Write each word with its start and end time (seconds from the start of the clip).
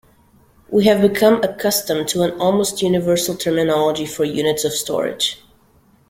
We 0.71 0.85
have 0.85 0.99
become 1.01 1.43
accustomed 1.43 2.07
to 2.07 2.23
an 2.23 2.31
almost 2.41 2.81
universal 2.81 3.35
terminology 3.35 4.07
for 4.07 4.23
units 4.23 4.63
of 4.63 4.71
storage. 4.73 5.39